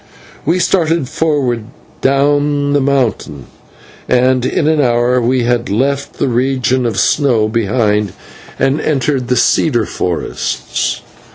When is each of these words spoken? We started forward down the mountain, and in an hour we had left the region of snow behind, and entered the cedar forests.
We 0.47 0.57
started 0.57 1.07
forward 1.07 1.65
down 2.01 2.73
the 2.73 2.81
mountain, 2.81 3.45
and 4.09 4.43
in 4.47 4.67
an 4.67 4.81
hour 4.81 5.21
we 5.21 5.43
had 5.43 5.69
left 5.69 6.13
the 6.13 6.27
region 6.27 6.87
of 6.87 6.97
snow 6.99 7.47
behind, 7.47 8.13
and 8.57 8.81
entered 8.81 9.27
the 9.27 9.35
cedar 9.37 9.85
forests. 9.85 11.01